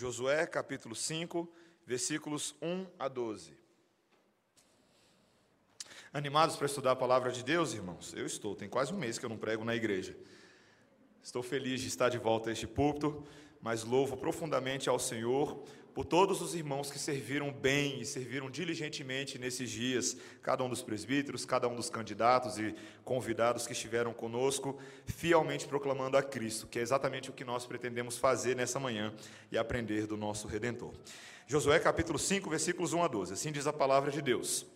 [0.00, 1.46] Josué capítulo 5,
[1.86, 3.54] versículos 1 a 12.
[6.10, 8.14] Animados para estudar a palavra de Deus, irmãos?
[8.14, 10.16] Eu estou, tem quase um mês que eu não prego na igreja.
[11.22, 13.22] Estou feliz de estar de volta a este púlpito,
[13.60, 15.62] mas louvo profundamente ao Senhor
[15.94, 20.82] por todos os irmãos que serviram bem e serviram diligentemente nesses dias, cada um dos
[20.82, 26.78] presbíteros, cada um dos candidatos e convidados que estiveram conosco, fielmente proclamando a Cristo, que
[26.78, 29.12] é exatamente o que nós pretendemos fazer nessa manhã
[29.50, 30.92] e aprender do nosso Redentor.
[31.46, 33.32] Josué capítulo 5, versículos 1 a 12.
[33.32, 34.66] Assim diz a palavra de Deus.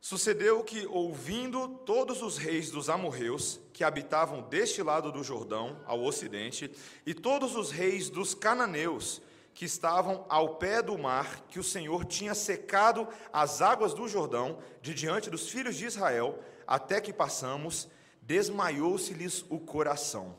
[0.00, 6.02] Sucedeu que, ouvindo todos os reis dos amorreus que habitavam deste lado do Jordão, ao
[6.02, 6.70] ocidente,
[7.04, 9.20] e todos os reis dos cananeus
[9.58, 14.60] que estavam ao pé do mar, que o Senhor tinha secado as águas do Jordão
[14.80, 17.88] de diante dos filhos de Israel, até que passamos,
[18.22, 20.38] desmaiou-se-lhes o coração,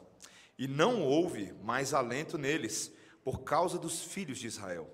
[0.58, 4.90] e não houve mais alento neles, por causa dos filhos de Israel.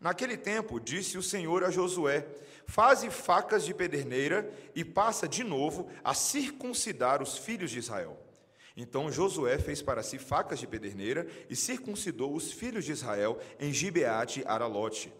[0.00, 2.26] Naquele tempo, disse o Senhor a Josué:
[2.66, 8.18] Faze facas de pederneira e passa de novo a circuncidar os filhos de Israel.
[8.76, 13.72] Então Josué fez para si facas de pederneira e circuncidou os filhos de Israel em
[13.72, 15.12] Gibeate Aralote.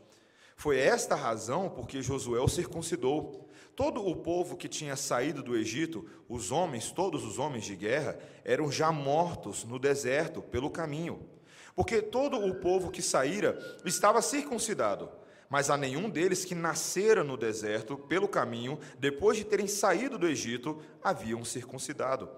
[0.57, 3.49] Foi esta a razão porque Josué o circuncidou.
[3.75, 8.19] Todo o povo que tinha saído do Egito, os homens, todos os homens de guerra,
[8.45, 11.27] eram já mortos no deserto pelo caminho.
[11.75, 15.11] Porque todo o povo que saíra estava circuncidado,
[15.49, 20.29] mas a nenhum deles que nascera no deserto pelo caminho, depois de terem saído do
[20.29, 22.29] Egito, haviam circuncidado.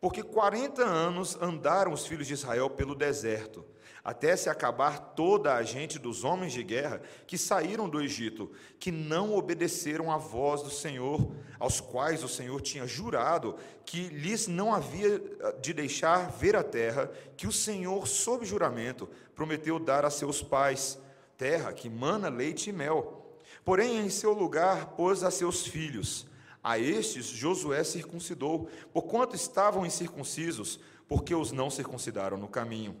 [0.00, 3.64] Porque 40 anos andaram os filhos de Israel pelo deserto,
[4.04, 8.92] até se acabar toda a gente dos homens de guerra que saíram do Egito, que
[8.92, 14.72] não obedeceram à voz do Senhor, aos quais o Senhor tinha jurado que lhes não
[14.72, 20.10] havia eh, de deixar ver a terra que o Senhor, sob juramento, prometeu dar a
[20.10, 20.98] seus pais,
[21.36, 23.36] terra que mana leite e mel.
[23.64, 26.26] Porém, em seu lugar pôs a seus filhos
[26.66, 32.96] a estes Josué circuncidou, porquanto estavam incircuncisos, porque os não circuncidaram no caminho.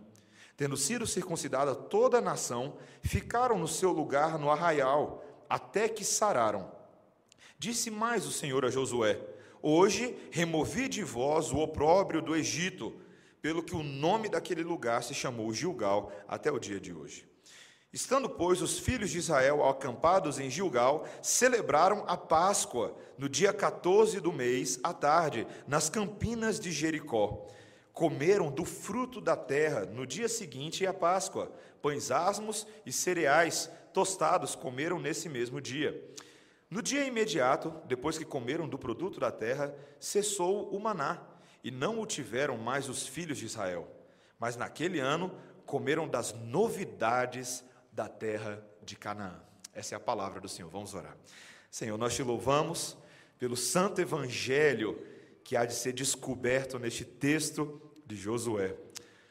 [0.56, 6.70] Tendo sido circuncidada toda a nação, ficaram no seu lugar no arraial, até que sararam.
[7.58, 9.20] Disse mais o Senhor a Josué:
[9.60, 12.94] Hoje removi de vós o opróbrio do Egito,
[13.42, 17.28] pelo que o nome daquele lugar se chamou Gilgal até o dia de hoje.
[17.96, 24.20] Estando, pois, os filhos de Israel acampados em Gilgal, celebraram a Páscoa no dia 14
[24.20, 27.46] do mês, à tarde, nas campinas de Jericó.
[27.94, 34.54] Comeram do fruto da terra no dia seguinte à Páscoa, pães asmos e cereais tostados
[34.54, 35.98] comeram nesse mesmo dia.
[36.68, 41.22] No dia imediato, depois que comeram do produto da terra, cessou o maná,
[41.64, 43.88] e não o tiveram mais os filhos de Israel.
[44.38, 47.64] Mas naquele ano comeram das novidades
[47.96, 49.40] da terra de Canaã.
[49.72, 50.70] Essa é a palavra do Senhor.
[50.70, 51.16] Vamos orar.
[51.70, 52.94] Senhor, nós te louvamos
[53.38, 55.02] pelo santo evangelho
[55.42, 58.76] que há de ser descoberto neste texto de Josué.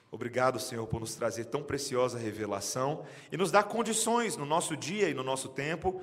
[0.10, 5.10] Obrigado, Senhor, por nos trazer tão preciosa revelação e nos dar condições no nosso dia
[5.10, 6.02] e no nosso tempo,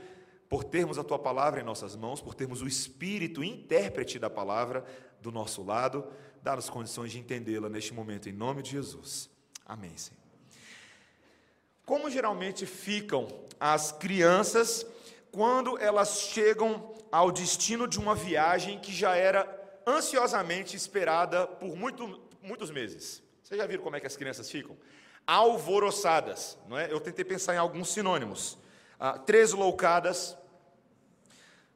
[0.49, 4.85] por termos a tua palavra em nossas mãos, por termos o espírito intérprete da palavra
[5.21, 6.07] do nosso lado,
[6.41, 9.29] dá-nos condições de entendê-la neste momento, em nome de Jesus.
[9.67, 10.22] Amém, Senhor.
[11.93, 13.29] Como geralmente ficam
[13.61, 14.87] as crianças
[15.31, 19.47] quando elas chegam ao destino de uma viagem que já era
[19.87, 23.23] ansiosamente esperada por muito, muitos meses?
[23.43, 24.75] Vocês já viram como é que as crianças ficam?
[25.27, 26.91] Alvoroçadas, não é?
[26.91, 28.57] Eu tentei pensar em alguns sinônimos:
[28.99, 30.35] ah, tresloucadas,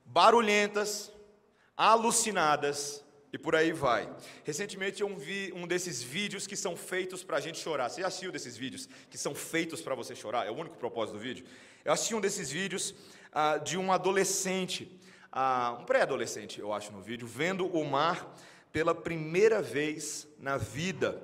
[0.03, 1.12] barulhentas,
[1.77, 4.09] alucinadas, e por aí vai.
[4.45, 7.89] Recentemente eu vi um desses vídeos que são feitos para a gente chorar.
[7.89, 10.47] Você já assistiu desses vídeos que são feitos para você chorar?
[10.47, 11.45] É o único propósito do vídeo.
[11.85, 12.95] Eu assisti um desses vídeos
[13.33, 14.99] ah, de um adolescente,
[15.31, 18.35] ah, um pré-adolescente, eu acho, no vídeo, vendo o mar
[18.73, 21.23] pela primeira vez na vida.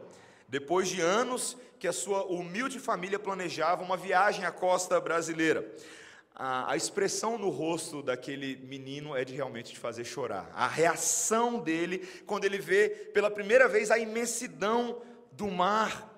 [0.49, 5.69] Depois de anos que a sua humilde família planejava uma viagem à costa brasileira
[6.35, 10.51] a, a, expressão no rosto daquele menino é de realmente de fazer chorar.
[10.55, 15.03] A reação dele, quando ele vê pela primeira vez a imensidão
[15.33, 16.11] do mar.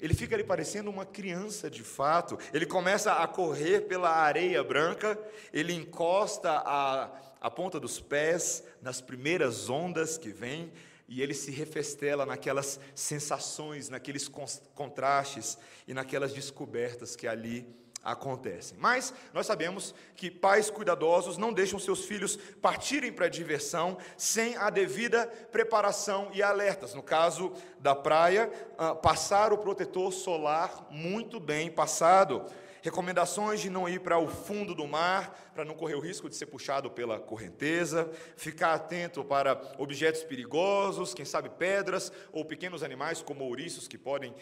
[0.00, 2.36] Ele fica ali parecendo uma criança de fato.
[2.52, 5.16] Ele começa a correr pela areia branca,
[5.52, 7.08] ele encosta a,
[7.40, 10.72] a ponta dos pés nas primeiras ondas que vêm,
[11.06, 14.28] e ele se refestela naquelas sensações, naqueles
[14.74, 17.66] contrastes e naquelas descobertas que ali
[18.02, 18.76] acontecem.
[18.80, 24.56] Mas nós sabemos que pais cuidadosos não deixam seus filhos partirem para a diversão sem
[24.56, 26.94] a devida preparação e alertas.
[26.94, 32.44] No caso da praia, ah, passar o protetor solar muito bem passado
[32.82, 36.34] recomendações de não ir para o fundo do mar, para não correr o risco de
[36.34, 43.22] ser puxado pela correnteza, ficar atento para objetos perigosos, quem sabe pedras, ou pequenos animais
[43.22, 44.34] como ouriços que podem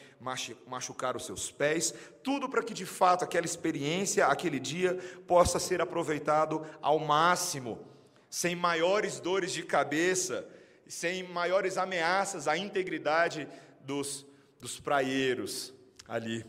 [0.67, 4.95] machucar os seus pés, tudo para que de fato aquela experiência, aquele dia,
[5.27, 7.87] possa ser aproveitado ao máximo,
[8.31, 10.49] sem maiores dores de cabeça,
[10.89, 13.47] sem maiores ameaças à integridade
[13.83, 14.27] dos,
[14.59, 15.75] dos praieiros
[16.09, 16.45] ali.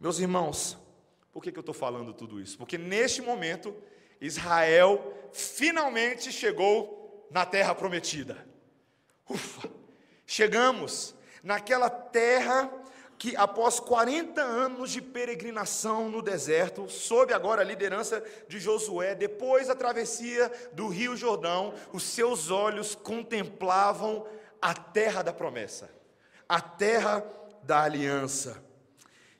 [0.00, 0.78] Meus irmãos,
[1.32, 2.56] por que, que eu estou falando tudo isso?
[2.56, 3.76] Porque neste momento,
[4.20, 8.46] Israel finalmente chegou na terra prometida.
[9.28, 9.68] Ufa!
[10.26, 12.70] Chegamos naquela terra
[13.18, 19.68] que, após 40 anos de peregrinação no deserto, sob agora a liderança de Josué, depois
[19.68, 24.26] da travessia do Rio Jordão, os seus olhos contemplavam
[24.62, 25.90] a terra da promessa,
[26.48, 27.24] a terra
[27.62, 28.67] da aliança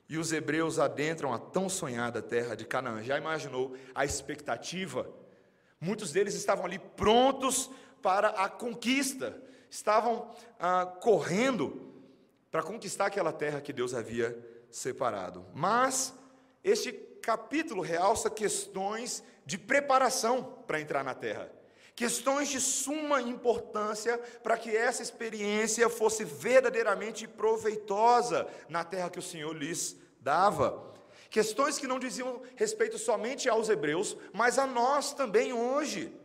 [0.09, 3.03] e os hebreus adentram a tão sonhada terra de Canaã.
[3.03, 5.07] Já imaginou a expectativa?
[5.79, 7.69] Muitos deles estavam ali prontos
[8.01, 9.39] para a conquista,
[9.69, 11.93] estavam ah, correndo
[12.49, 14.35] para conquistar aquela terra que Deus havia
[14.71, 15.45] separado.
[15.53, 16.13] Mas
[16.63, 21.51] este capítulo realça questões de preparação para entrar na terra.
[21.99, 29.21] Questões de suma importância para que essa experiência fosse verdadeiramente proveitosa na terra que o
[29.21, 30.93] Senhor lhes dava.
[31.29, 36.17] Questões que não diziam respeito somente aos hebreus, mas a nós também hoje.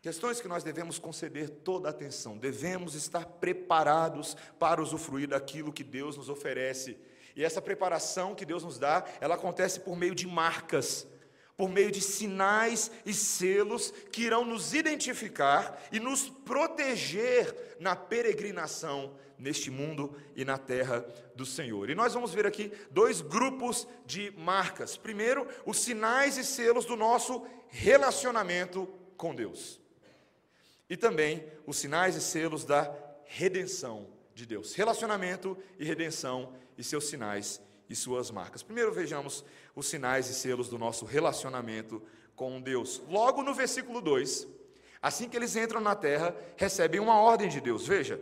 [0.00, 5.82] Questões que nós devemos conceder toda a atenção, devemos estar preparados para usufruir daquilo que
[5.82, 6.96] Deus nos oferece.
[7.34, 11.08] E essa preparação que Deus nos dá, ela acontece por meio de marcas,
[11.56, 19.16] por meio de sinais e selos que irão nos identificar e nos proteger na peregrinação
[19.38, 21.90] neste mundo e na terra do Senhor.
[21.90, 24.96] E nós vamos ver aqui dois grupos de marcas.
[24.96, 28.86] Primeiro, os sinais e selos do nosso relacionamento
[29.16, 29.80] com Deus.
[30.88, 32.92] E também os sinais e selos da
[33.24, 34.74] redenção de Deus.
[34.74, 38.62] Relacionamento e redenção e seus sinais e suas marcas.
[38.62, 39.44] Primeiro vejamos
[39.74, 42.02] os sinais e selos do nosso relacionamento
[42.34, 43.02] com Deus.
[43.08, 44.46] Logo no versículo 2,
[45.00, 47.86] assim que eles entram na terra, recebem uma ordem de Deus.
[47.86, 48.20] Veja,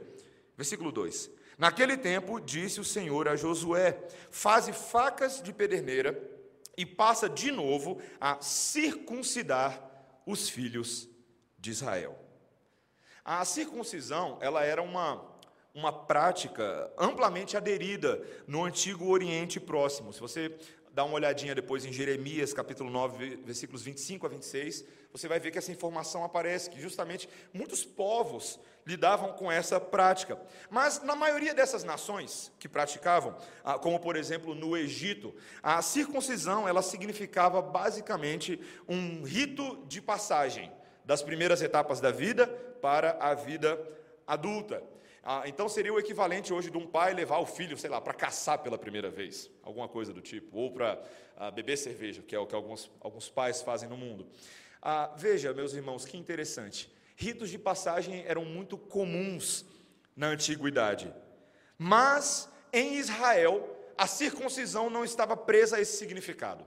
[0.56, 3.98] versículo 2: Naquele tempo disse o Senhor a Josué:
[4.30, 6.20] Faze facas de pederneira
[6.76, 9.80] e passa de novo a circuncidar
[10.26, 11.08] os filhos
[11.58, 12.18] de Israel.
[13.24, 15.31] A circuncisão, ela era uma
[15.74, 20.12] uma prática amplamente aderida no antigo Oriente Próximo.
[20.12, 20.54] Se você
[20.92, 25.50] dá uma olhadinha depois em Jeremias, capítulo 9, versículos 25 a 26, você vai ver
[25.50, 30.38] que essa informação aparece, que justamente muitos povos lidavam com essa prática.
[30.68, 33.34] Mas na maioria dessas nações que praticavam,
[33.64, 40.70] ah, como por exemplo no Egito, a circuncisão ela significava basicamente um rito de passagem
[41.04, 42.46] das primeiras etapas da vida
[42.82, 43.80] para a vida
[44.26, 44.91] adulta.
[45.24, 48.12] Ah, então seria o equivalente hoje de um pai levar o filho, sei lá, para
[48.12, 51.00] caçar pela primeira vez, alguma coisa do tipo, ou para
[51.36, 54.26] ah, beber cerveja, que é o que alguns, alguns pais fazem no mundo.
[54.80, 56.92] Ah, veja, meus irmãos, que interessante.
[57.14, 59.64] Ritos de passagem eram muito comuns
[60.16, 61.14] na antiguidade,
[61.78, 66.66] mas em Israel a circuncisão não estava presa a esse significado.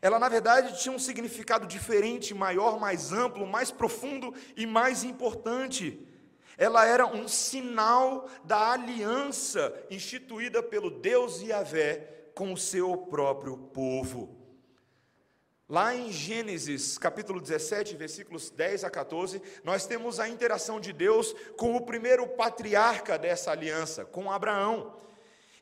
[0.00, 6.06] Ela, na verdade, tinha um significado diferente, maior, mais amplo, mais profundo e mais importante
[6.58, 14.36] ela era um sinal da aliança instituída pelo Deus Yahvé com o seu próprio povo.
[15.68, 21.32] Lá em Gênesis, capítulo 17, versículos 10 a 14, nós temos a interação de Deus
[21.56, 24.96] com o primeiro patriarca dessa aliança, com Abraão.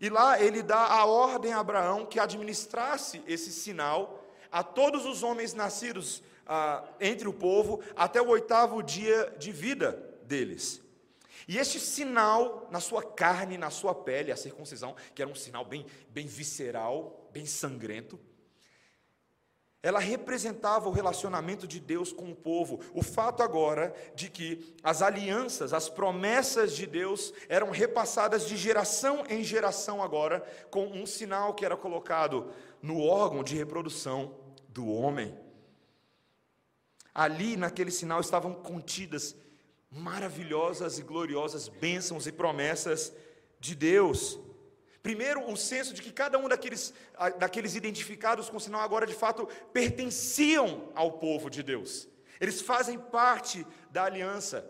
[0.01, 5.23] E lá ele dá a ordem a Abraão que administrasse esse sinal a todos os
[5.23, 10.86] homens nascidos ah, entre o povo até o oitavo dia de vida deles.
[11.49, 15.65] E este sinal na sua carne, na sua pele, a circuncisão, que era um sinal
[15.65, 18.19] bem, bem visceral, bem sangrento,
[19.87, 22.81] ela representava o relacionamento de Deus com o povo.
[22.93, 29.25] O fato agora de que as alianças, as promessas de Deus eram repassadas de geração
[29.29, 30.41] em geração agora,
[30.73, 32.51] com um sinal que era colocado
[32.83, 34.35] no órgão de reprodução
[34.71, 35.39] do homem.
[37.15, 39.37] Ali, naquele sinal, estavam contidas
[39.91, 43.13] maravilhosas e gloriosas bênçãos e promessas
[43.59, 44.39] de Deus.
[45.03, 46.93] Primeiro, o senso de que cada um daqueles,
[47.39, 52.09] daqueles identificados com o sinal agora de fato pertenciam ao povo de Deus.
[52.41, 54.69] Eles fazem parte da aliança.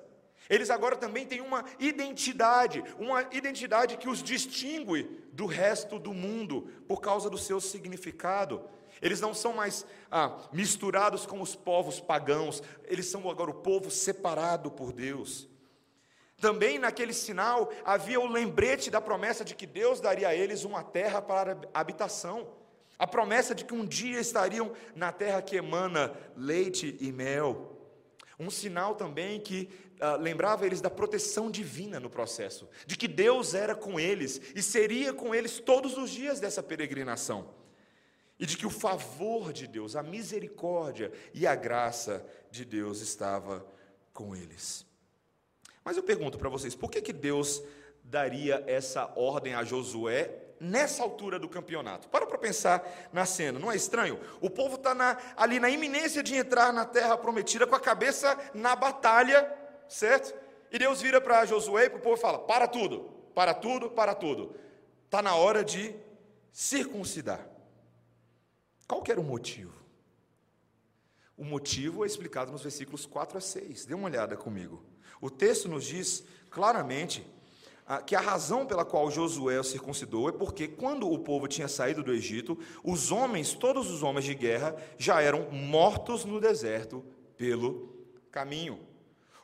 [0.48, 6.70] Eles agora também têm uma identidade, uma identidade que os distingue do resto do mundo
[6.86, 8.62] por causa do seu significado.
[9.00, 13.90] Eles não são mais ah, misturados com os povos pagãos, eles são agora o povo
[13.90, 15.48] separado por Deus.
[16.40, 20.82] Também naquele sinal havia o lembrete da promessa de que Deus daria a eles uma
[20.82, 22.48] terra para habitação.
[22.98, 27.72] A promessa de que um dia estariam na terra que emana leite e mel.
[28.38, 33.54] Um sinal também que uh, lembrava eles da proteção divina no processo, de que Deus
[33.54, 37.48] era com eles e seria com eles todos os dias dessa peregrinação,
[38.38, 43.66] e de que o favor de Deus, a misericórdia e a graça de Deus estava
[44.12, 44.84] com eles.
[45.84, 47.62] Mas eu pergunto para vocês, por que, que Deus
[48.02, 52.08] daria essa ordem a Josué nessa altura do campeonato.
[52.08, 54.20] Para para pensar na cena, não é estranho?
[54.40, 58.74] O povo está ali na iminência de entrar na terra prometida com a cabeça na
[58.74, 59.52] batalha,
[59.88, 60.34] certo?
[60.70, 63.90] E Deus vira para Josué e para o povo e fala: para tudo, para tudo,
[63.90, 64.54] para tudo.
[65.04, 65.94] Está na hora de
[66.52, 67.55] circuncidar.
[68.86, 69.72] Qual que era o motivo?
[71.36, 73.84] O motivo é explicado nos versículos 4 a 6.
[73.84, 74.82] Dê uma olhada comigo.
[75.20, 77.26] O texto nos diz claramente
[78.06, 82.02] que a razão pela qual Josué o circuncidou é porque, quando o povo tinha saído
[82.02, 87.04] do Egito, os homens, todos os homens de guerra, já eram mortos no deserto
[87.36, 87.94] pelo
[88.30, 88.80] caminho.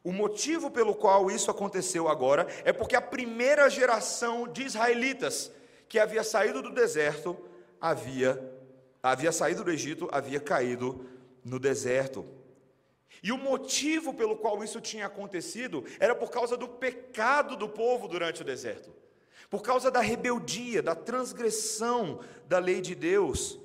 [0.02, 5.52] O motivo pelo qual isso aconteceu agora é porque a primeira geração de israelitas
[5.88, 7.36] que havia saído do deserto
[7.80, 8.51] havia
[9.02, 11.04] havia saído do Egito, havia caído
[11.44, 12.24] no deserto.
[13.22, 18.08] E o motivo pelo qual isso tinha acontecido era por causa do pecado do povo
[18.08, 18.92] durante o deserto,
[19.50, 23.58] por causa da rebeldia, da transgressão da lei de Deus.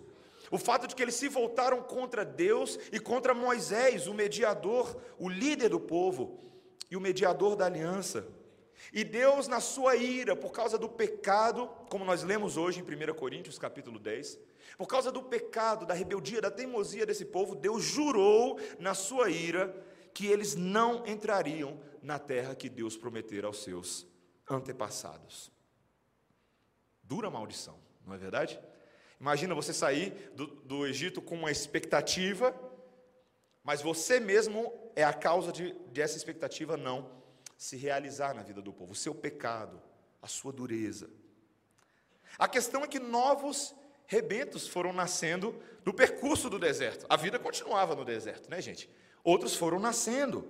[0.49, 5.27] O fato de que eles se voltaram contra Deus e contra Moisés, o mediador, o
[5.27, 6.39] líder do povo
[6.89, 8.25] e o mediador da aliança.
[8.93, 13.13] E Deus, na sua ira, por causa do pecado, como nós lemos hoje em 1
[13.13, 14.39] Coríntios capítulo 10,
[14.77, 19.75] por causa do pecado, da rebeldia, da teimosia desse povo, Deus jurou na sua ira
[20.13, 24.07] que eles não entrariam na terra que Deus prometera aos seus
[24.49, 25.51] antepassados.
[27.03, 28.59] Dura maldição, não é verdade?
[29.19, 32.55] Imagina você sair do, do Egito com uma expectativa,
[33.63, 37.17] mas você mesmo é a causa de, de essa expectativa não
[37.57, 39.81] se realizar na vida do povo, o seu pecado,
[40.21, 41.09] a sua dureza.
[42.37, 43.73] A questão é que novos
[44.05, 47.05] rebentos foram nascendo no percurso do deserto.
[47.09, 48.89] A vida continuava no deserto, né, gente?
[49.23, 50.47] Outros foram nascendo.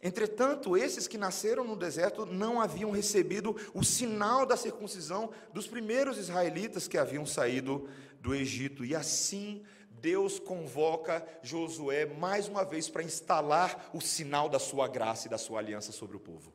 [0.00, 6.18] Entretanto, esses que nasceram no deserto não haviam recebido o sinal da circuncisão dos primeiros
[6.18, 7.88] israelitas que haviam saído
[8.20, 8.84] do Egito.
[8.84, 9.64] E assim,
[10.04, 15.38] Deus convoca Josué mais uma vez para instalar o sinal da sua graça e da
[15.38, 16.52] sua aliança sobre o povo.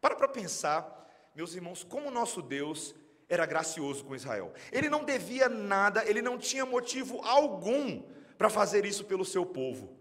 [0.00, 2.94] Para para pensar, meus irmãos, como nosso Deus
[3.28, 4.54] era gracioso com Israel.
[4.70, 8.04] Ele não devia nada, ele não tinha motivo algum
[8.38, 9.98] para fazer isso pelo seu povo.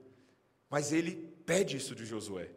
[0.70, 1.16] Mas ele
[1.48, 2.52] pede isso de Josué.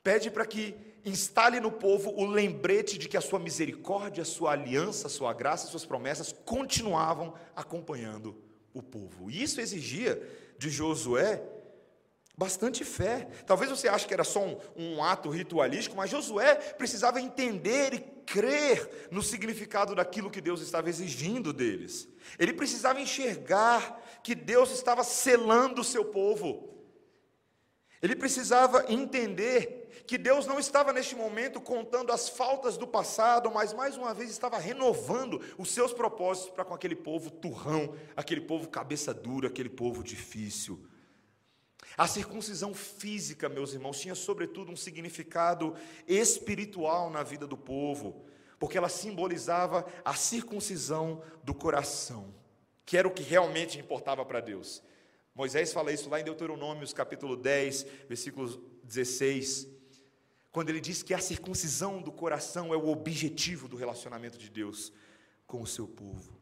[0.00, 4.52] Pede para que instale no povo o lembrete de que a sua misericórdia, a sua
[4.52, 9.30] aliança, a sua graça, as suas promessas continuavam acompanhando o povo.
[9.30, 10.20] E isso exigia
[10.58, 11.42] de Josué
[12.36, 13.28] bastante fé.
[13.46, 18.00] Talvez você ache que era só um, um, ato ritualístico, mas Josué precisava entender e
[18.24, 22.08] crer no significado daquilo que Deus estava exigindo deles.
[22.38, 26.71] Ele precisava enxergar que Deus estava selando o seu povo.
[28.02, 33.72] Ele precisava entender que Deus não estava neste momento contando as faltas do passado, mas
[33.72, 38.68] mais uma vez estava renovando os seus propósitos para com aquele povo turrão, aquele povo
[38.68, 40.84] cabeça dura, aquele povo difícil.
[41.96, 45.76] A circuncisão física, meus irmãos, tinha sobretudo um significado
[46.08, 48.24] espiritual na vida do povo,
[48.58, 52.34] porque ela simbolizava a circuncisão do coração,
[52.84, 54.82] que era o que realmente importava para Deus.
[55.34, 58.48] Moisés fala isso lá em Deuteronômios capítulo 10, versículo
[58.84, 59.66] 16,
[60.50, 64.92] quando ele diz que a circuncisão do coração é o objetivo do relacionamento de Deus
[65.46, 66.38] com o seu povo.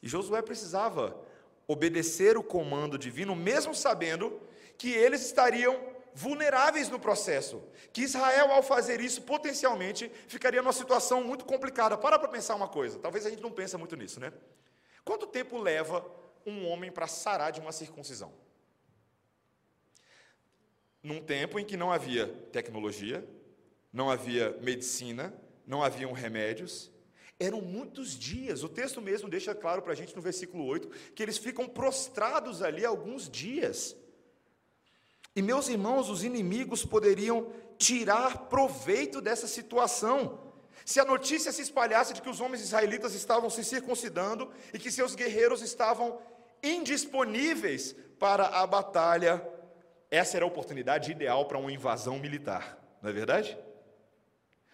[0.00, 1.20] E Josué precisava
[1.66, 4.40] obedecer o comando divino, mesmo sabendo
[4.78, 5.78] que eles estariam
[6.14, 7.62] vulneráveis no processo.
[7.92, 11.98] Que Israel, ao fazer isso, potencialmente ficaria numa situação muito complicada.
[11.98, 14.32] Para para pensar uma coisa, talvez a gente não pense muito nisso, né?
[15.04, 16.04] Quanto tempo leva
[16.46, 18.32] um homem para sarar de uma circuncisão?
[21.02, 23.26] Num tempo em que não havia tecnologia,
[23.92, 25.34] não havia medicina,
[25.66, 26.90] não haviam remédios,
[27.38, 28.62] eram muitos dias.
[28.62, 32.62] O texto mesmo deixa claro para a gente no versículo 8 que eles ficam prostrados
[32.62, 33.96] ali alguns dias.
[35.34, 40.52] E meus irmãos, os inimigos poderiam tirar proveito dessa situação.
[40.84, 44.90] Se a notícia se espalhasse de que os homens israelitas estavam se circuncidando e que
[44.90, 46.20] seus guerreiros estavam
[46.62, 49.46] indisponíveis para a batalha,
[50.10, 53.56] essa era a oportunidade ideal para uma invasão militar, não é verdade?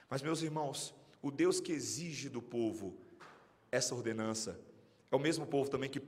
[0.08, 2.96] Mas, meus irmãos, o Deus que exige do povo
[3.70, 4.58] essa ordenança
[5.10, 6.02] é o mesmo povo também que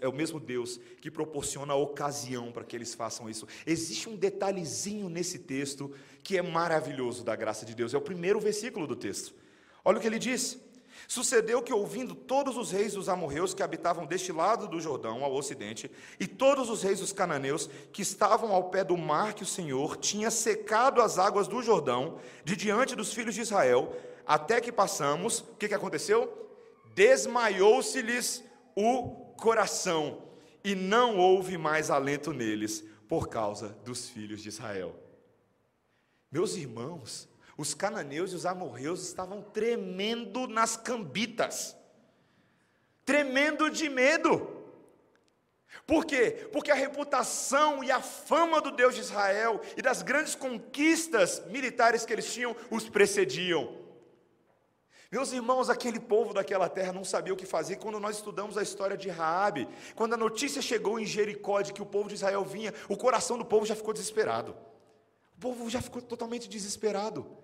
[0.00, 3.46] é o mesmo Deus que proporciona a ocasião para que eles façam isso.
[3.64, 7.94] Existe um detalhezinho nesse texto que é maravilhoso da graça de Deus.
[7.94, 9.34] É o primeiro versículo do texto.
[9.84, 10.58] Olha o que ele diz:
[11.06, 15.34] Sucedeu que, ouvindo todos os reis dos amorreus que habitavam deste lado do Jordão, ao
[15.34, 19.46] ocidente, e todos os reis dos cananeus que estavam ao pé do mar que o
[19.46, 23.94] Senhor tinha secado as águas do Jordão, de diante dos filhos de Israel,
[24.26, 26.40] até que passamos, o que, que aconteceu?
[26.94, 28.44] desmaiou-se-lhes
[28.76, 30.22] o coração,
[30.62, 34.94] e não houve mais alento neles, por causa dos filhos de Israel.
[36.30, 37.26] Meus irmãos,
[37.60, 41.76] os cananeus e os amorreus estavam tremendo nas cambitas,
[43.04, 44.56] tremendo de medo.
[45.86, 46.48] Por quê?
[46.52, 52.06] Porque a reputação e a fama do Deus de Israel e das grandes conquistas militares
[52.06, 53.78] que eles tinham os precediam.
[55.12, 57.76] Meus irmãos, aquele povo daquela terra não sabia o que fazer.
[57.76, 61.82] Quando nós estudamos a história de Raabe, quando a notícia chegou em Jericó de que
[61.82, 64.56] o povo de Israel vinha, o coração do povo já ficou desesperado.
[65.36, 67.39] O povo já ficou totalmente desesperado.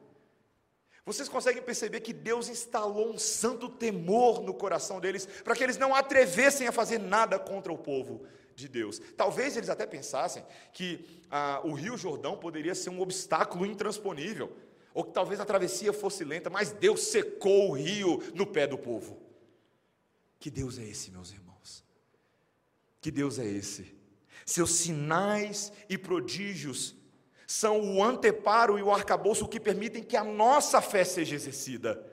[1.06, 5.78] Vocês conseguem perceber que Deus instalou um santo temor no coração deles para que eles
[5.78, 9.00] não atrevessem a fazer nada contra o povo de Deus.
[9.16, 14.52] Talvez eles até pensassem que ah, o Rio Jordão poderia ser um obstáculo intransponível
[14.92, 18.76] ou que talvez a travessia fosse lenta, mas Deus secou o rio no pé do
[18.76, 19.16] povo.
[20.40, 21.84] Que Deus é esse, meus irmãos?
[23.00, 23.94] Que Deus é esse?
[24.44, 26.95] Seus sinais e prodígios
[27.46, 32.04] são o anteparo e o arcabouço que permitem que a nossa fé seja exercida.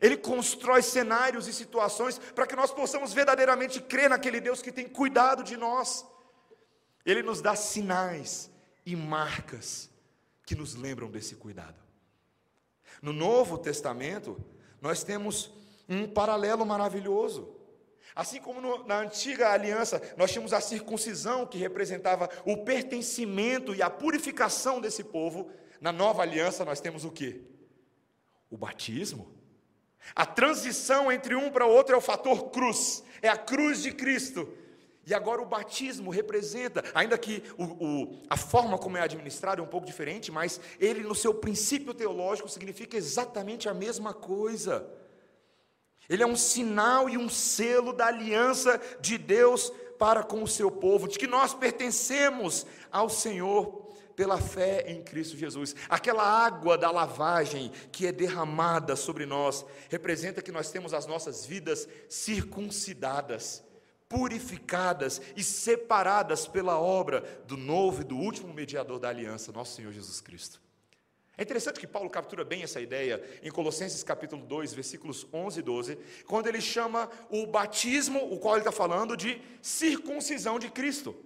[0.00, 4.88] Ele constrói cenários e situações para que nós possamos verdadeiramente crer naquele Deus que tem
[4.88, 6.04] cuidado de nós.
[7.04, 8.50] Ele nos dá sinais
[8.84, 9.90] e marcas
[10.46, 11.76] que nos lembram desse cuidado.
[13.00, 14.42] No Novo Testamento,
[14.80, 15.52] nós temos
[15.88, 17.53] um paralelo maravilhoso.
[18.14, 23.82] Assim como no, na antiga aliança, nós tínhamos a circuncisão, que representava o pertencimento e
[23.82, 25.50] a purificação desse povo,
[25.80, 27.42] na nova aliança nós temos o que?
[28.48, 29.34] O batismo.
[30.14, 33.92] A transição entre um para o outro é o fator cruz, é a cruz de
[33.92, 34.48] Cristo.
[35.06, 39.64] E agora o batismo representa, ainda que o, o, a forma como é administrado é
[39.64, 44.88] um pouco diferente, mas ele, no seu princípio teológico, significa exatamente a mesma coisa.
[46.08, 50.70] Ele é um sinal e um selo da aliança de Deus para com o seu
[50.70, 55.74] povo, de que nós pertencemos ao Senhor pela fé em Cristo Jesus.
[55.88, 61.44] Aquela água da lavagem que é derramada sobre nós representa que nós temos as nossas
[61.44, 63.62] vidas circuncidadas
[64.08, 69.92] purificadas e separadas pela obra do novo e do último mediador da aliança, nosso Senhor
[69.92, 70.63] Jesus Cristo.
[71.36, 75.62] É interessante que Paulo captura bem essa ideia em Colossenses capítulo 2, versículos 11 e
[75.62, 81.16] 12, quando ele chama o batismo, o qual ele está falando, de circuncisão de Cristo.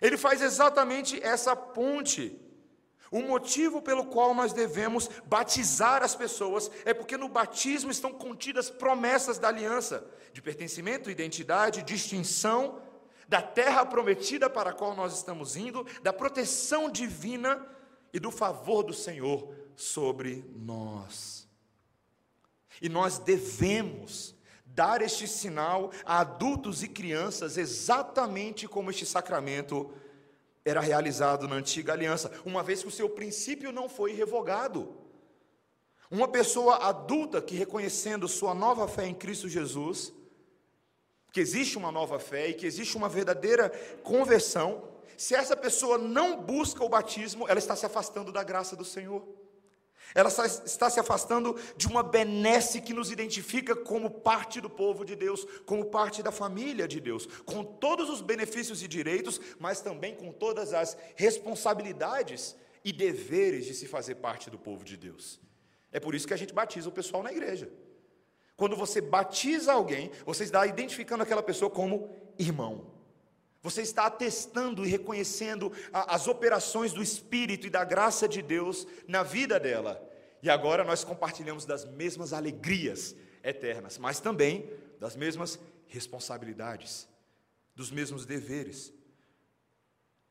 [0.00, 2.40] Ele faz exatamente essa ponte
[3.10, 8.68] o motivo pelo qual nós devemos batizar as pessoas é porque no batismo estão contidas
[8.68, 12.82] promessas da aliança, de pertencimento, identidade, distinção,
[13.26, 17.66] da terra prometida para a qual nós estamos indo, da proteção divina
[18.12, 21.48] e do favor do Senhor sobre nós.
[22.80, 29.92] E nós devemos dar este sinal a adultos e crianças exatamente como este sacramento
[30.64, 34.94] era realizado na antiga aliança, uma vez que o seu princípio não foi revogado.
[36.10, 40.12] Uma pessoa adulta que reconhecendo sua nova fé em Cristo Jesus,
[41.32, 43.70] que existe uma nova fé e que existe uma verdadeira
[44.02, 48.84] conversão, se essa pessoa não busca o batismo, ela está se afastando da graça do
[48.84, 49.26] Senhor.
[50.14, 55.14] Ela está se afastando de uma benesse que nos identifica como parte do povo de
[55.14, 60.14] Deus, como parte da família de Deus, com todos os benefícios e direitos, mas também
[60.14, 65.40] com todas as responsabilidades e deveres de se fazer parte do povo de Deus.
[65.92, 67.70] É por isso que a gente batiza o pessoal na igreja.
[68.56, 72.97] Quando você batiza alguém, você está identificando aquela pessoa como irmão.
[73.68, 78.86] Você está atestando e reconhecendo a, as operações do Espírito e da graça de Deus
[79.06, 80.02] na vida dela.
[80.42, 87.06] E agora nós compartilhamos das mesmas alegrias eternas, mas também das mesmas responsabilidades,
[87.76, 88.90] dos mesmos deveres.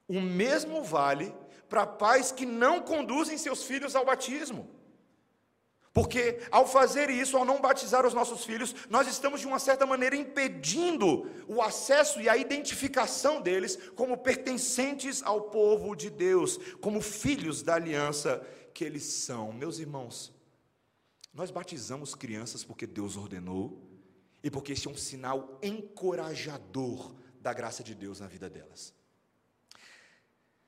[0.08, 1.32] O mesmo vale
[1.69, 4.67] para pais que não conduzem seus filhos ao batismo.
[5.97, 9.83] Porque ao fazer isso, ao não batizar os nossos filhos, nós estamos de uma certa
[9.83, 17.01] maneira impedindo o acesso e a identificação deles como pertencentes ao povo de Deus, como
[17.01, 19.51] filhos da aliança que eles são.
[19.51, 20.31] Meus irmãos,
[21.33, 23.81] nós batizamos crianças porque Deus ordenou
[24.43, 28.93] e porque este é um sinal encorajador da graça de Deus na vida delas.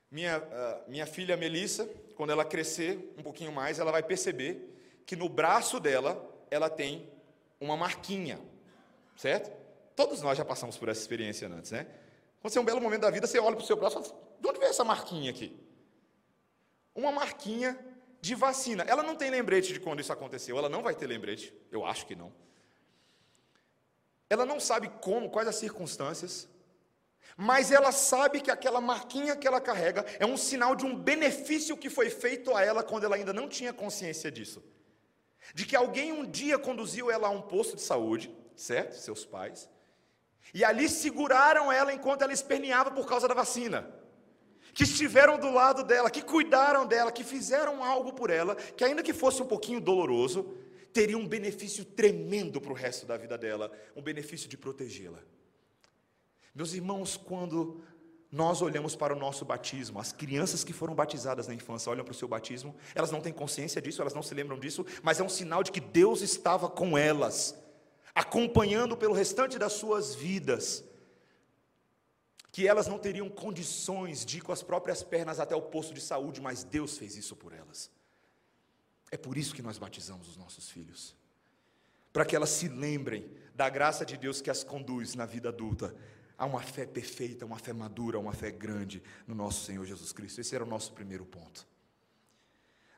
[0.09, 4.78] Minha, uh, minha filha Melissa, quando ela crescer um pouquinho mais, ela vai perceber
[5.09, 7.11] que no braço dela ela tem
[7.59, 8.39] uma marquinha,
[9.17, 9.51] certo?
[9.95, 11.87] Todos nós já passamos por essa experiência antes, né?
[12.39, 14.03] Quando você é um belo momento da vida, você olha para o seu braço e
[14.03, 15.59] fala, de onde veio essa marquinha aqui?
[16.93, 17.75] Uma marquinha
[18.21, 18.83] de vacina.
[18.83, 22.05] Ela não tem lembrete de quando isso aconteceu, ela não vai ter lembrete, eu acho
[22.05, 22.31] que não.
[24.29, 26.47] Ela não sabe como, quais as circunstâncias,
[27.35, 31.75] mas ela sabe que aquela marquinha que ela carrega é um sinal de um benefício
[31.75, 34.63] que foi feito a ela quando ela ainda não tinha consciência disso
[35.53, 38.93] de que alguém um dia conduziu ela a um posto de saúde, certo?
[38.93, 39.69] Seus pais,
[40.53, 43.87] e ali seguraram ela enquanto ela esperneava por causa da vacina.
[44.73, 49.03] Que estiveram do lado dela, que cuidaram dela, que fizeram algo por ela, que ainda
[49.03, 50.55] que fosse um pouquinho doloroso,
[50.93, 55.19] teria um benefício tremendo para o resto da vida dela, um benefício de protegê-la.
[56.53, 57.83] Meus irmãos, quando
[58.31, 62.11] nós olhamos para o nosso batismo, as crianças que foram batizadas na infância olham para
[62.11, 65.23] o seu batismo, elas não têm consciência disso, elas não se lembram disso, mas é
[65.23, 67.55] um sinal de que Deus estava com elas,
[68.13, 70.83] acompanhando pelo restante das suas vidas,
[72.51, 76.01] que elas não teriam condições de ir com as próprias pernas até o posto de
[76.01, 77.89] saúde, mas Deus fez isso por elas.
[79.11, 81.15] É por isso que nós batizamos os nossos filhos,
[82.13, 85.95] para que elas se lembrem da graça de Deus que as conduz na vida adulta,
[86.39, 90.39] Há uma fé perfeita, uma fé madura, uma fé grande no nosso Senhor Jesus Cristo.
[90.39, 91.67] Esse era o nosso primeiro ponto.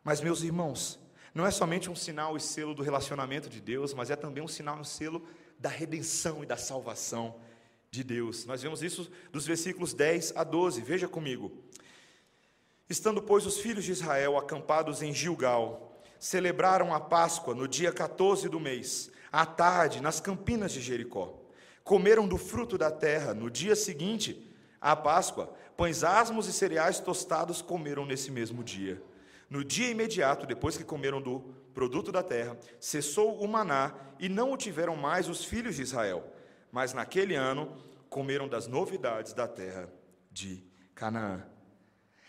[0.04, 0.99] Mas, meus irmãos,
[1.34, 4.47] não é somente um sinal e selo do relacionamento de Deus, mas é também um
[4.47, 5.27] sinal e um selo
[5.58, 7.41] da redenção e da salvação
[7.89, 8.45] de Deus.
[8.45, 10.80] Nós vemos isso dos versículos 10 a 12.
[10.82, 11.51] Veja comigo.
[12.88, 18.47] Estando, pois, os filhos de Israel acampados em Gilgal, celebraram a Páscoa no dia 14
[18.47, 21.40] do mês, à tarde, nas campinas de Jericó
[21.84, 23.34] comeram do fruto da terra.
[23.34, 29.02] No dia seguinte, à Páscoa, pães asmos e cereais tostados comeram nesse mesmo dia.
[29.50, 31.41] No dia imediato, depois que comeram do
[31.74, 36.24] produto da terra, cessou o maná e não o tiveram mais os filhos de Israel.
[36.72, 37.78] Mas naquele ano
[38.10, 39.89] comeram das novidades da terra
[40.32, 40.63] de
[40.96, 41.46] Canaã.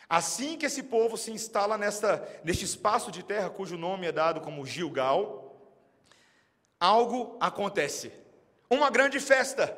[0.09, 4.41] Assim que esse povo se instala nesta, neste espaço de terra cujo nome é dado
[4.41, 5.57] como Gilgal,
[6.79, 8.13] algo acontece
[8.75, 9.77] uma grande festa,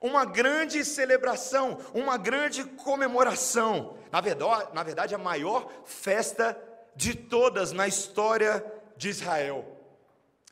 [0.00, 3.96] uma grande celebração, uma grande comemoração.
[4.10, 6.60] Na verdade, na verdade, a maior festa
[6.94, 8.64] de todas na história
[8.96, 9.78] de Israel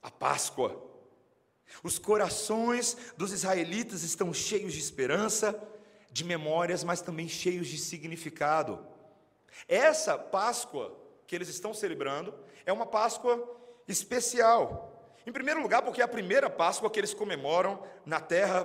[0.02, 0.88] a Páscoa.
[1.82, 5.60] Os corações dos israelitas estão cheios de esperança,
[6.10, 8.84] de memórias, mas também cheios de significado.
[9.68, 10.96] Essa Páscoa
[11.26, 13.46] que eles estão celebrando é uma Páscoa
[13.86, 14.89] especial.
[15.26, 18.64] Em primeiro lugar, porque é a primeira Páscoa que eles comemoram na terra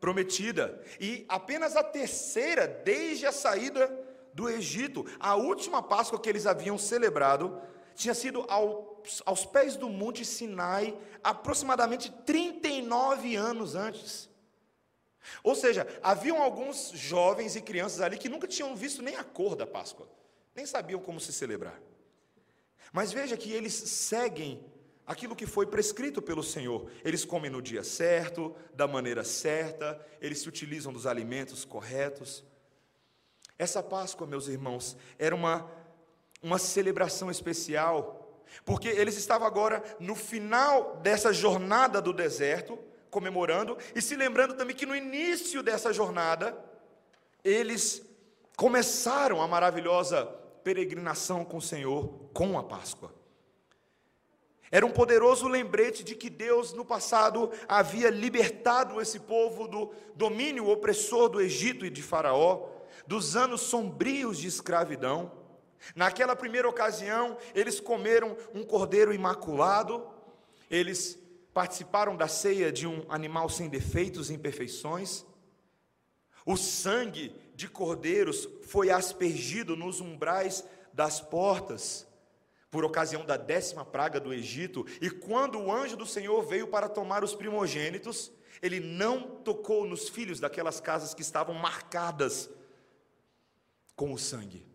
[0.00, 3.90] prometida, e apenas a terceira desde a saída
[4.34, 5.06] do Egito.
[5.18, 7.58] A última Páscoa que eles haviam celebrado
[7.94, 14.28] tinha sido aos, aos pés do Monte Sinai, aproximadamente 39 anos antes.
[15.42, 19.56] Ou seja, haviam alguns jovens e crianças ali que nunca tinham visto nem a cor
[19.56, 20.06] da Páscoa,
[20.54, 21.80] nem sabiam como se celebrar.
[22.92, 24.62] Mas veja que eles seguem
[25.06, 26.90] aquilo que foi prescrito pelo Senhor.
[27.04, 32.44] Eles comem no dia certo, da maneira certa, eles se utilizam dos alimentos corretos.
[33.58, 35.70] Essa Páscoa, meus irmãos, era uma,
[36.42, 42.78] uma celebração especial, porque eles estavam agora no final dessa jornada do deserto,
[43.10, 46.58] comemorando e se lembrando também que no início dessa jornada,
[47.44, 48.02] eles
[48.56, 50.26] começaram a maravilhosa
[50.64, 53.23] peregrinação com o Senhor com a Páscoa.
[54.74, 60.68] Era um poderoso lembrete de que Deus, no passado, havia libertado esse povo do domínio
[60.68, 62.70] opressor do Egito e de Faraó,
[63.06, 65.30] dos anos sombrios de escravidão.
[65.94, 70.08] Naquela primeira ocasião, eles comeram um cordeiro imaculado,
[70.68, 71.16] eles
[71.52, 75.24] participaram da ceia de um animal sem defeitos e imperfeições.
[76.44, 82.12] O sangue de cordeiros foi aspergido nos umbrais das portas
[82.74, 86.88] por ocasião da décima praga do Egito, e quando o anjo do Senhor veio para
[86.88, 92.50] tomar os primogênitos, ele não tocou nos filhos daquelas casas que estavam marcadas
[93.94, 94.66] com o sangue.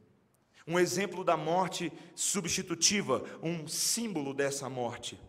[0.66, 5.20] Um exemplo da morte substitutiva, um símbolo dessa morte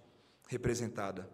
[0.46, 1.28] representada.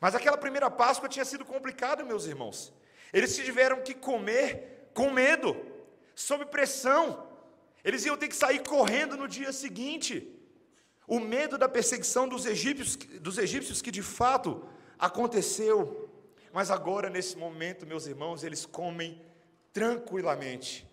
[0.00, 2.72] Mas aquela primeira Páscoa tinha sido complicada, meus irmãos.
[3.12, 5.56] Eles tiveram que comer com medo,
[6.14, 7.26] sob pressão.
[7.82, 10.31] Eles iam ter que sair correndo no dia seguinte.
[11.12, 14.64] O medo da perseguição dos egípcios, dos egípcios que de fato
[14.98, 16.08] aconteceu.
[16.54, 19.20] Mas agora, nesse momento, meus irmãos, eles comem
[19.74, 20.88] tranquilamente,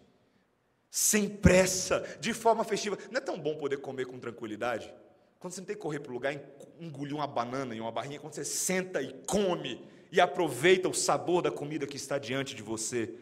[0.91, 2.97] sem pressa, de forma festiva.
[3.09, 4.93] Não é tão bom poder comer com tranquilidade?
[5.39, 6.37] Quando você não tem que correr para o lugar,
[6.81, 11.41] engolir uma banana em uma barrinha, quando você senta e come e aproveita o sabor
[11.41, 13.15] da comida que está diante de você.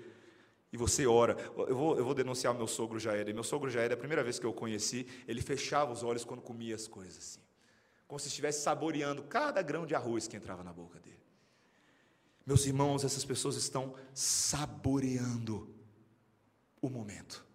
[0.77, 1.35] Você ora.
[1.57, 3.33] Eu vou, eu vou denunciar meu sogro Jair.
[3.33, 6.41] Meu sogro Jair, a primeira vez que eu o conheci, ele fechava os olhos quando
[6.41, 7.39] comia as coisas assim.
[8.07, 11.17] Como se estivesse saboreando cada grão de arroz que entrava na boca dele.
[12.45, 15.75] Meus irmãos, essas pessoas estão saboreando
[16.81, 17.45] o momento.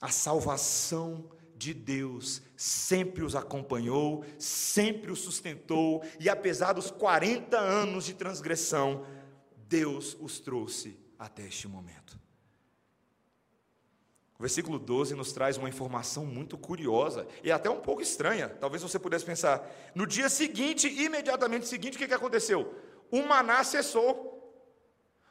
[0.00, 8.04] A salvação de Deus sempre os acompanhou, sempre os sustentou, e apesar dos 40 anos
[8.04, 9.06] de transgressão,
[9.68, 12.18] Deus os trouxe até este momento.
[14.38, 18.48] O versículo 12 nos traz uma informação muito curiosa e até um pouco estranha.
[18.48, 22.74] Talvez você pudesse pensar: no dia seguinte, imediatamente seguinte, o que, aconteceu?
[23.10, 24.34] O maná cessou.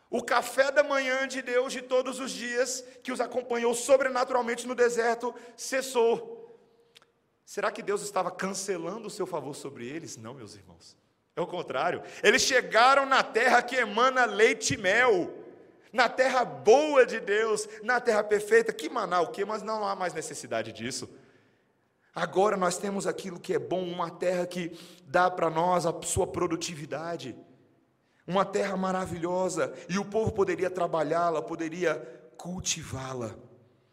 [0.10, 4.74] O café da manhã de Deus de todos os dias, que os acompanhou sobrenaturalmente no
[4.74, 6.36] deserto, cessou.
[7.44, 10.16] Será que Deus estava cancelando o seu favor sobre eles?
[10.18, 10.98] Não, meus irmãos.
[11.36, 12.02] É o contrário.
[12.24, 15.45] Eles chegaram na terra que emana leite e mel,
[15.96, 18.72] na terra boa de Deus, na terra perfeita.
[18.72, 19.44] Que maná o quê?
[19.44, 21.10] Mas não há mais necessidade disso.
[22.14, 26.28] Agora nós temos aquilo que é bom, uma terra que dá para nós a sua
[26.28, 27.36] produtividade
[28.28, 31.96] uma terra maravilhosa, e o povo poderia trabalhá-la, poderia
[32.38, 33.36] cultivá-la.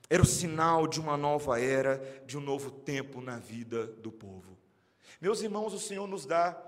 [0.08, 4.58] Era o sinal de uma nova era, de um novo tempo na vida do povo.
[5.20, 6.58] Meus irmãos, o Senhor nos dá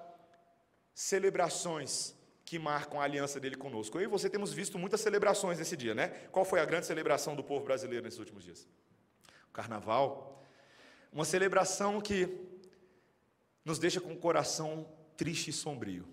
[0.94, 2.14] celebrações
[2.54, 3.98] que marcam a aliança dele conosco.
[3.98, 6.08] Eu e você temos visto muitas celebrações nesse dia, né?
[6.30, 8.68] Qual foi a grande celebração do povo brasileiro nesses últimos dias?
[9.48, 10.40] O carnaval.
[11.12, 12.28] Uma celebração que
[13.64, 14.86] nos deixa com o coração
[15.16, 16.06] triste e sombrio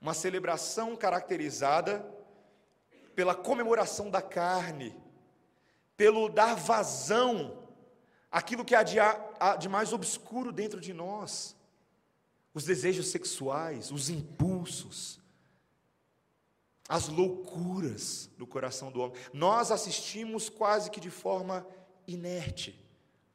[0.00, 2.04] uma celebração caracterizada
[3.14, 4.94] pela comemoração da carne,
[5.96, 7.62] pelo dar vazão
[8.30, 11.56] àquilo que há de, há de mais obscuro dentro de nós,
[12.54, 15.20] os desejos sexuais, os impulsos,
[16.88, 19.20] as loucuras do coração do homem.
[19.32, 21.66] Nós assistimos quase que de forma
[22.06, 22.80] inerte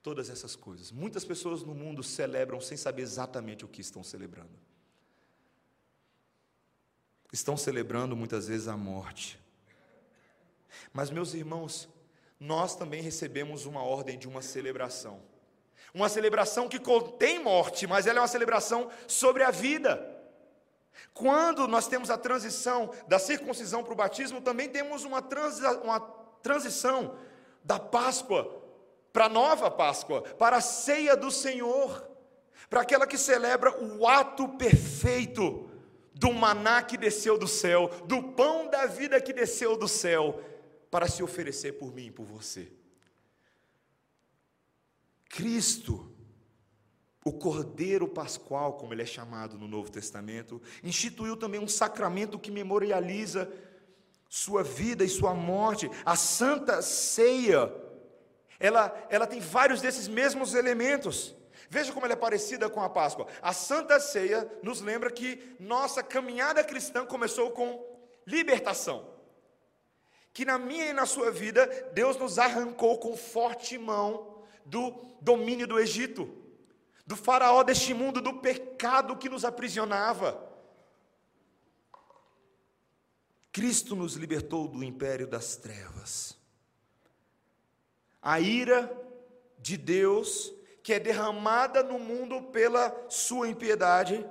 [0.02, 0.92] todas essas coisas.
[0.92, 4.58] Muitas pessoas no mundo celebram sem saber exatamente o que estão celebrando
[7.32, 9.40] estão celebrando muitas vezes a morte.
[10.92, 11.88] Mas, meus irmãos,
[12.40, 15.22] nós também recebemos uma ordem de uma celebração.
[15.94, 20.18] Uma celebração que contém morte, mas ela é uma celebração sobre a vida.
[21.14, 25.20] Quando nós temos a transição da circuncisão para o batismo, também temos uma,
[25.84, 26.00] uma
[26.42, 27.16] transição
[27.64, 28.60] da Páscoa
[29.12, 32.08] para a nova Páscoa, para a ceia do Senhor,
[32.70, 35.70] para aquela que celebra o ato perfeito
[36.14, 40.42] do maná que desceu do céu, do pão da vida que desceu do céu,
[40.92, 42.72] para se oferecer por mim e por você.
[45.30, 46.12] Cristo,
[47.24, 52.50] o Cordeiro Pascual, como ele é chamado no Novo Testamento, instituiu também um sacramento que
[52.50, 53.52] memorializa
[54.28, 57.72] sua vida e sua morte, a Santa Ceia.
[58.60, 61.36] Ela, ela tem vários desses mesmos elementos.
[61.70, 63.28] Veja como ela é parecida com a Páscoa.
[63.42, 67.86] A Santa Ceia nos lembra que nossa caminhada cristã começou com
[68.26, 69.08] libertação.
[70.34, 74.39] Que na minha e na sua vida, Deus nos arrancou com forte mão
[74.70, 76.30] do domínio do Egito,
[77.06, 80.48] do faraó deste mundo, do pecado que nos aprisionava.
[83.52, 86.38] Cristo nos libertou do império das trevas.
[88.22, 88.96] A ira
[89.58, 90.54] de Deus
[90.90, 94.26] que é derramada no mundo pela sua impiedade,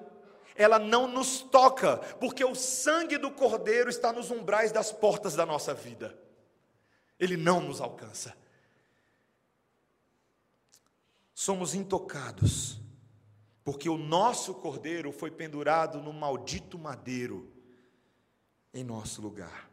[0.56, 5.46] ela não nos toca, porque o sangue do Cordeiro está nos umbrais das portas da
[5.46, 6.18] nossa vida,
[7.16, 8.34] ele não nos alcança.
[11.40, 12.80] Somos intocados,
[13.62, 17.48] porque o nosso Cordeiro foi pendurado no maldito madeiro,
[18.74, 19.70] em nosso lugar.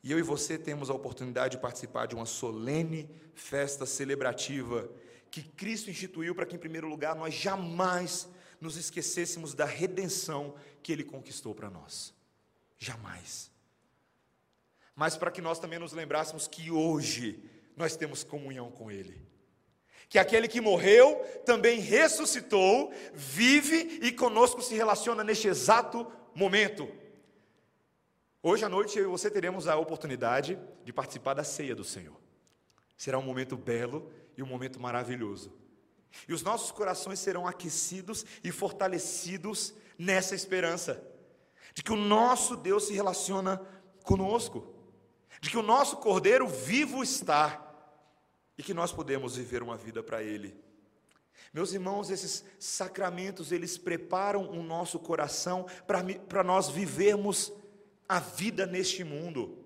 [0.00, 4.88] E eu e você temos a oportunidade de participar de uma solene festa celebrativa
[5.28, 8.28] que Cristo instituiu para que, em primeiro lugar, nós jamais
[8.60, 10.54] nos esquecêssemos da redenção
[10.84, 12.14] que Ele conquistou para nós.
[12.78, 13.50] Jamais.
[14.94, 17.42] Mas para que nós também nos lembrássemos que hoje
[17.76, 19.29] nós temos comunhão com Ele.
[20.10, 26.86] Que aquele que morreu também ressuscitou, vive e conosco se relaciona neste exato momento.
[28.42, 32.20] Hoje à noite eu e você teremos a oportunidade de participar da ceia do Senhor.
[32.96, 35.52] Será um momento belo e um momento maravilhoso.
[36.28, 41.00] E os nossos corações serão aquecidos e fortalecidos nessa esperança
[41.72, 43.64] de que o nosso Deus se relaciona
[44.02, 44.74] conosco,
[45.40, 47.69] de que o nosso Cordeiro vivo está
[48.56, 50.58] e que nós podemos viver uma vida para Ele.
[51.52, 55.66] Meus irmãos, esses sacramentos, eles preparam o nosso coração
[56.28, 57.52] para nós vivermos
[58.08, 59.64] a vida neste mundo,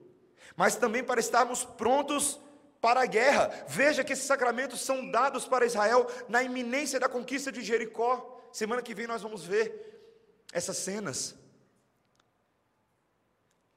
[0.57, 2.38] mas também para estarmos prontos
[2.81, 3.64] para a guerra.
[3.66, 8.42] Veja que esses sacramentos são dados para Israel na iminência da conquista de Jericó.
[8.53, 9.94] Semana que vem nós vamos ver
[10.53, 11.35] essas cenas.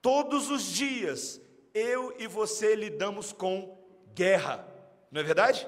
[0.02, 1.41] Todos os dias,
[1.74, 3.78] eu e você lidamos com
[4.13, 4.66] guerra,
[5.12, 5.67] não é verdade?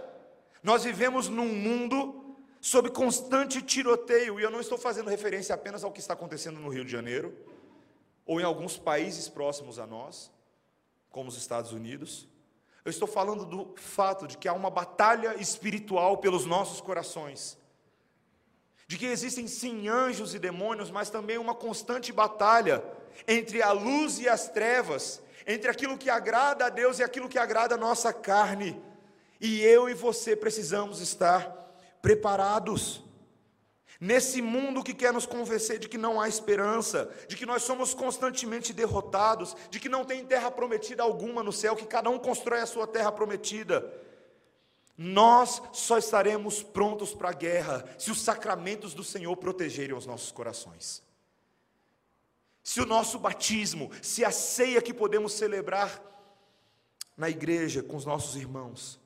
[0.61, 5.91] Nós vivemos num mundo sob constante tiroteio, e eu não estou fazendo referência apenas ao
[5.91, 7.33] que está acontecendo no Rio de Janeiro,
[8.25, 10.31] ou em alguns países próximos a nós,
[11.09, 12.27] como os Estados Unidos.
[12.83, 17.57] Eu estou falando do fato de que há uma batalha espiritual pelos nossos corações.
[18.87, 22.83] De que existem sim anjos e demônios, mas também uma constante batalha
[23.27, 27.37] entre a luz e as trevas, entre aquilo que agrada a Deus e aquilo que
[27.37, 28.81] agrada a nossa carne.
[29.39, 31.55] E eu e você precisamos estar
[32.01, 33.03] preparados.
[33.99, 37.93] Nesse mundo que quer nos convencer de que não há esperança, de que nós somos
[37.93, 42.61] constantemente derrotados, de que não tem terra prometida alguma no céu, que cada um constrói
[42.61, 43.93] a sua terra prometida,
[44.97, 50.31] nós só estaremos prontos para a guerra se os sacramentos do Senhor protegerem os nossos
[50.31, 51.01] corações.
[52.61, 56.01] Se o nosso batismo, se a ceia que podemos celebrar
[57.17, 58.98] na igreja com os nossos irmãos,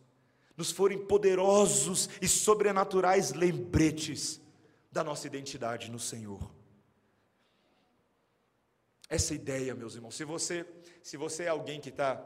[0.56, 4.42] nos forem poderosos e sobrenaturais lembretes
[4.92, 6.52] da nossa identidade no Senhor.
[9.10, 10.66] Essa ideia, meus irmãos, se você,
[11.02, 12.24] se você é alguém que está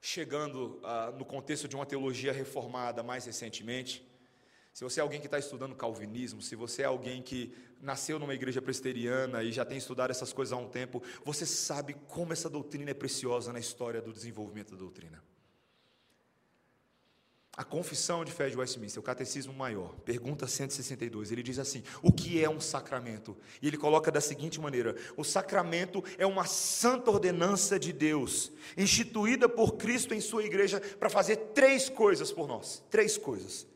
[0.00, 4.06] chegando ah, no contexto de uma teologia reformada mais recentemente,
[4.72, 8.34] se você é alguém que está estudando calvinismo, se você é alguém que nasceu numa
[8.34, 12.50] igreja presbiteriana e já tem estudado essas coisas há um tempo, você sabe como essa
[12.50, 15.22] doutrina é preciosa na história do desenvolvimento da doutrina.
[17.56, 22.12] A Confissão de Fé de Westminster, o Catecismo Maior, pergunta 162, ele diz assim: O
[22.12, 23.34] que é um sacramento?
[23.62, 29.48] E ele coloca da seguinte maneira: O sacramento é uma santa ordenança de Deus, instituída
[29.48, 32.84] por Cristo em sua igreja para fazer três coisas por nós.
[32.90, 33.66] Três coisas.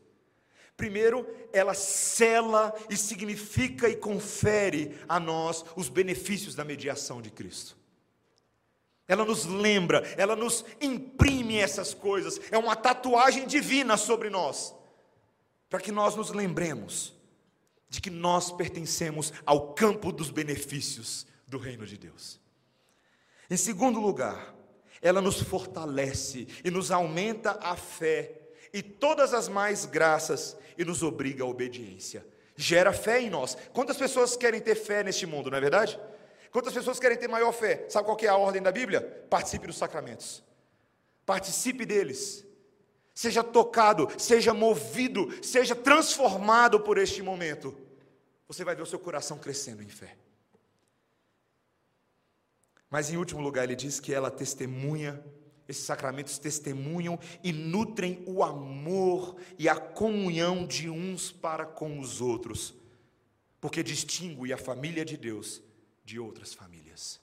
[0.77, 7.80] Primeiro, ela cela e significa e confere a nós os benefícios da mediação de Cristo
[9.07, 14.73] ela nos lembra, ela nos imprime essas coisas, é uma tatuagem divina sobre nós,
[15.69, 17.13] para que nós nos lembremos
[17.89, 22.39] de que nós pertencemos ao campo dos benefícios do reino de Deus.
[23.49, 24.55] Em segundo lugar,
[25.01, 28.39] ela nos fortalece e nos aumenta a fé
[28.73, 32.25] e todas as mais graças e nos obriga à obediência.
[32.55, 33.57] Gera fé em nós.
[33.73, 35.99] Quantas pessoas querem ter fé neste mundo, não é verdade?
[36.51, 37.85] Quantas pessoas querem ter maior fé?
[37.89, 39.01] Sabe qual é a ordem da Bíblia?
[39.29, 40.43] Participe dos sacramentos.
[41.25, 42.45] Participe deles.
[43.15, 47.75] Seja tocado, seja movido, seja transformado por este momento.
[48.47, 50.17] Você vai ver o seu coração crescendo em fé.
[52.89, 55.23] Mas em último lugar, ele diz que ela testemunha,
[55.69, 62.19] esses sacramentos testemunham e nutrem o amor e a comunhão de uns para com os
[62.19, 62.73] outros,
[63.61, 65.61] porque distingue a família de Deus
[66.03, 67.19] de outras famílias.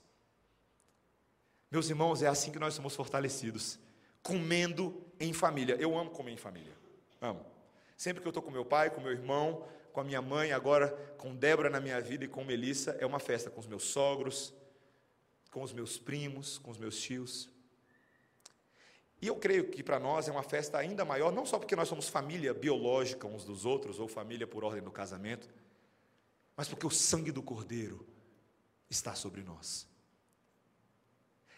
[1.71, 3.77] Meus irmãos, é assim que nós somos fortalecidos,
[4.23, 5.75] comendo em família.
[5.75, 6.73] Eu amo comer em família,
[7.21, 7.45] amo.
[7.95, 10.89] Sempre que eu estou com meu pai, com meu irmão, com a minha mãe, agora
[11.17, 14.53] com Débora na minha vida e com Melissa, é uma festa com os meus sogros,
[15.51, 17.49] com os meus primos, com os meus tios.
[19.21, 21.89] E eu creio que para nós é uma festa ainda maior, não só porque nós
[21.89, 25.49] somos família biológica uns dos outros, ou família por ordem do casamento,
[26.55, 28.07] mas porque o sangue do Cordeiro
[28.89, 29.87] está sobre nós.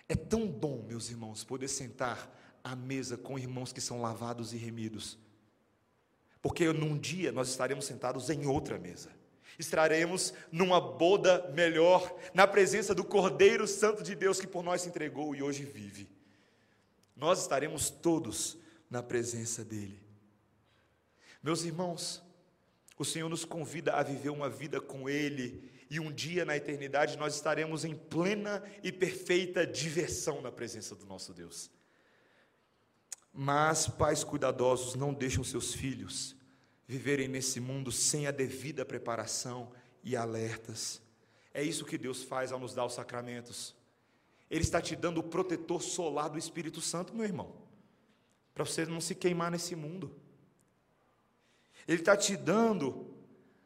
[0.08, 2.30] É tão bom, meus irmãos, poder sentar
[2.64, 5.18] à mesa com irmãos que são lavados e remidos,
[6.42, 9.10] porque num dia nós estaremos sentados em outra mesa,
[9.58, 14.90] estaremos numa boda melhor, na presença do Cordeiro Santo de Deus que por nós se
[14.90, 16.10] entregou e hoje vive.
[17.16, 18.58] Nós estaremos todos
[18.90, 20.00] na presença dEle.
[21.42, 22.22] Meus irmãos,
[22.98, 27.18] o Senhor nos convida a viver uma vida com Ele, e um dia na eternidade
[27.18, 31.70] nós estaremos em plena e perfeita diversão na presença do nosso Deus.
[33.34, 36.34] Mas pais cuidadosos não deixam seus filhos
[36.88, 41.02] viverem nesse mundo sem a devida preparação e alertas.
[41.54, 43.76] É isso que Deus faz ao nos dar os sacramentos.
[44.50, 47.54] Ele está te dando o protetor solar do Espírito Santo, meu irmão,
[48.54, 50.16] para você não se queimar nesse mundo.
[51.86, 53.11] Ele está te dando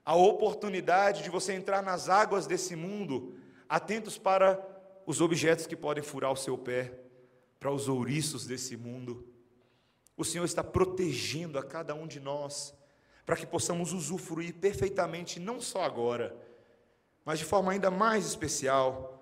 [0.05, 3.35] a oportunidade de você entrar nas águas desse mundo,
[3.67, 4.63] atentos para
[5.05, 6.93] os objetos que podem furar o seu pé,
[7.59, 9.27] para os ouriços desse mundo.
[10.15, 12.73] O Senhor está protegendo a cada um de nós,
[13.25, 16.37] para que possamos usufruir perfeitamente, não só agora,
[17.25, 19.13] mas de forma ainda mais especial,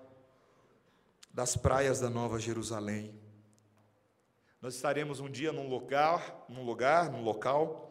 [1.32, 3.18] das praias da Nova Jerusalém.
[4.60, 7.90] Nós estaremos um dia num lugar, num lugar, num local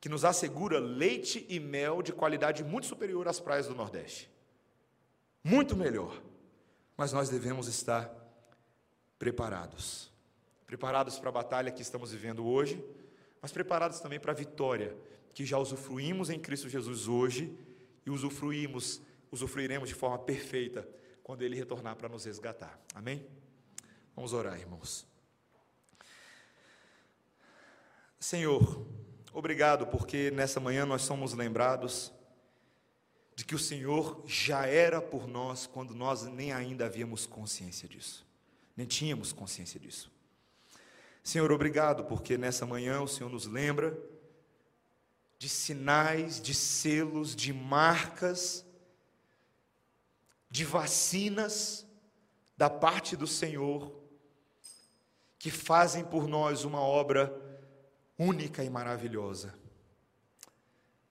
[0.00, 4.30] que nos assegura leite e mel de qualidade muito superior às praias do Nordeste.
[5.44, 6.20] Muito melhor.
[6.96, 8.10] Mas nós devemos estar
[9.18, 10.10] preparados.
[10.66, 12.82] Preparados para a batalha que estamos vivendo hoje,
[13.42, 14.96] mas preparados também para a vitória
[15.34, 17.56] que já usufruímos em Cristo Jesus hoje
[18.04, 20.88] e usufruímos, usufruiremos de forma perfeita
[21.22, 22.80] quando ele retornar para nos resgatar.
[22.94, 23.26] Amém?
[24.14, 25.06] Vamos orar, irmãos.
[28.18, 28.86] Senhor,
[29.32, 32.12] obrigado porque nessa manhã nós somos lembrados
[33.34, 38.26] de que o Senhor já era por nós quando nós nem ainda havíamos consciência disso,
[38.76, 40.10] nem tínhamos consciência disso.
[41.22, 43.98] Senhor, obrigado porque nessa manhã o Senhor nos lembra
[45.38, 48.64] de sinais, de selos, de marcas
[50.50, 51.86] de vacinas
[52.56, 53.94] da parte do Senhor,
[55.38, 57.39] que fazem por nós uma obra
[58.20, 59.54] única e maravilhosa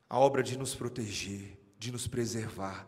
[0.10, 2.88] a obra de nos proteger, de nos preservar,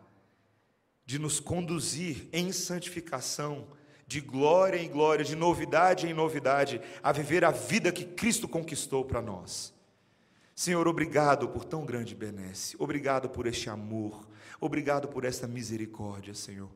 [1.06, 3.68] de nos conduzir em santificação,
[4.08, 9.06] de glória em glória, de novidade em novidade, a viver a vida que Cristo conquistou
[9.06, 9.74] para nós.
[10.56, 14.28] Senhor, obrigado por tão grande benesse, obrigado por este amor,
[14.62, 16.70] Obrigado por esta misericórdia, Senhor.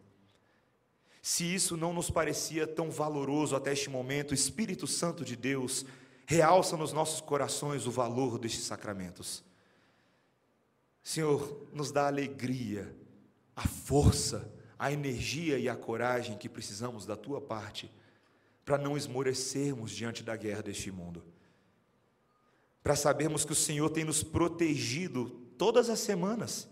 [1.21, 5.85] Se isso não nos parecia tão valoroso até este momento, Espírito Santo de Deus
[6.25, 9.43] realça nos nossos corações o valor destes sacramentos.
[11.03, 12.95] Senhor, nos dá a alegria,
[13.55, 17.91] a força, a energia e a coragem que precisamos da tua parte
[18.65, 21.23] para não esmorecermos diante da guerra deste mundo.
[22.81, 26.67] Para sabermos que o Senhor tem nos protegido todas as semanas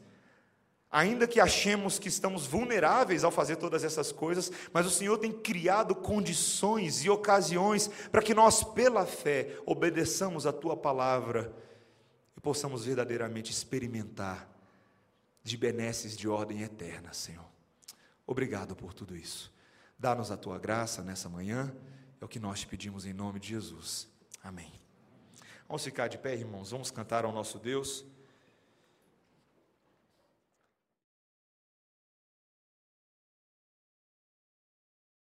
[0.93, 5.31] Ainda que achemos que estamos vulneráveis ao fazer todas essas coisas, mas o Senhor tem
[5.31, 11.51] criado condições e ocasiões para que nós, pela fé, obedeçamos a tua palavra
[12.37, 14.47] e possamos verdadeiramente experimentar
[15.43, 17.49] de benesses de ordem eterna, Senhor.
[18.27, 19.51] Obrigado por tudo isso.
[19.97, 21.75] Dá-nos a tua graça nessa manhã,
[22.21, 24.07] é o que nós te pedimos em nome de Jesus.
[24.43, 24.71] Amém.
[25.67, 28.05] Vamos ficar de pé, irmãos, vamos cantar ao nosso Deus.